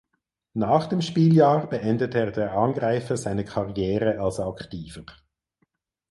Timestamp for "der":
2.31-2.53